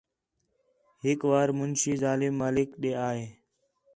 [1.03, 3.27] ہِک وار مُنشی ظالم مالک ݙے آ ہے